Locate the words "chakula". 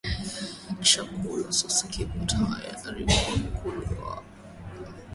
0.81-1.51